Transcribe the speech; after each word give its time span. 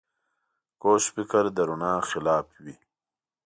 کوږ 0.81 1.01
فکر 1.15 1.43
د 1.55 1.57
رڼا 1.69 1.93
خلاف 2.09 2.47
وي 2.63 2.75